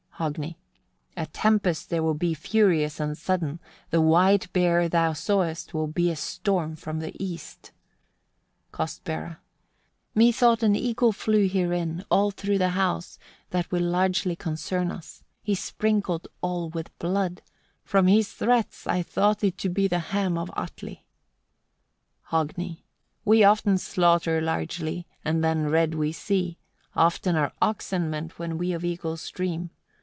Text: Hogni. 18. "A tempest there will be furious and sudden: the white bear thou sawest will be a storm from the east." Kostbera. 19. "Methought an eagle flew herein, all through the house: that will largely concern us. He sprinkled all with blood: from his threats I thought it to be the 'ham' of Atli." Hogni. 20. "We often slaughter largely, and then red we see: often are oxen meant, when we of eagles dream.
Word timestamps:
Hogni. 0.21 0.53
18. 1.17 1.17
"A 1.17 1.25
tempest 1.25 1.89
there 1.89 2.03
will 2.03 2.13
be 2.13 2.35
furious 2.35 2.99
and 2.99 3.17
sudden: 3.17 3.59
the 3.89 3.99
white 4.01 4.53
bear 4.53 4.87
thou 4.87 5.13
sawest 5.13 5.73
will 5.73 5.87
be 5.87 6.11
a 6.11 6.15
storm 6.15 6.75
from 6.75 6.99
the 6.99 7.11
east." 7.17 7.71
Kostbera. 8.71 9.39
19. 10.13 10.13
"Methought 10.27 10.61
an 10.61 10.75
eagle 10.75 11.11
flew 11.11 11.47
herein, 11.49 12.05
all 12.11 12.29
through 12.29 12.59
the 12.59 12.69
house: 12.69 13.17
that 13.49 13.71
will 13.71 13.81
largely 13.81 14.35
concern 14.35 14.91
us. 14.91 15.23
He 15.41 15.55
sprinkled 15.55 16.27
all 16.41 16.69
with 16.69 16.95
blood: 16.99 17.41
from 17.83 18.05
his 18.05 18.31
threats 18.31 18.85
I 18.85 19.01
thought 19.01 19.43
it 19.43 19.57
to 19.57 19.69
be 19.69 19.87
the 19.87 19.97
'ham' 20.11 20.37
of 20.37 20.51
Atli." 20.55 21.03
Hogni. 22.29 22.53
20. 22.53 22.85
"We 23.25 23.43
often 23.43 23.79
slaughter 23.79 24.39
largely, 24.39 25.07
and 25.25 25.43
then 25.43 25.65
red 25.71 25.95
we 25.95 26.11
see: 26.11 26.59
often 26.95 27.35
are 27.35 27.53
oxen 27.59 28.11
meant, 28.11 28.37
when 28.37 28.59
we 28.59 28.71
of 28.73 28.85
eagles 28.85 29.27
dream. 29.31 29.71